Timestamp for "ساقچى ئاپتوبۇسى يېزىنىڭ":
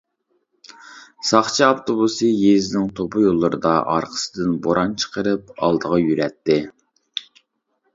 1.31-2.89